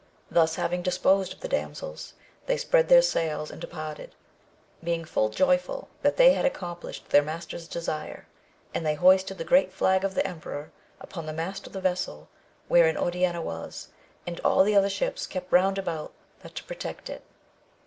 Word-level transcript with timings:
Thus 0.31 0.55
having 0.55 0.81
disposed 0.81 1.31
of 1.31 1.41
the 1.41 1.47
damsels 1.47 2.15
they 2.47 2.57
spread 2.57 2.89
their 2.89 3.03
sails, 3.03 3.51
and 3.51 3.61
departed, 3.61 4.15
being 4.83 5.05
full 5.05 5.29
joyful 5.29 5.89
that 6.01 6.17
they 6.17 6.33
had 6.33 6.43
accomplished 6.43 7.09
their 7.09 7.21
master's 7.21 7.67
desire, 7.67 8.25
and 8.73 8.83
they 8.83 8.95
hoisted 8.95 9.37
the 9.37 9.43
great 9.43 9.71
flag 9.71 10.03
of 10.03 10.15
the 10.15 10.25
emperor, 10.25 10.71
upon 10.99 11.27
the 11.27 11.33
mast 11.33 11.67
of 11.67 11.73
the 11.73 11.81
vessel 11.81 12.29
wherein 12.67 12.97
Oriana 12.97 13.43
was, 13.43 13.89
and 14.25 14.39
all 14.39 14.63
the 14.63 14.75
other 14.75 14.89
ships 14.89 15.27
kept 15.27 15.51
round 15.51 15.77
about 15.77 16.11
that 16.41 16.55
to 16.55 16.63
protect 16.63 17.07
it. 17.07 17.21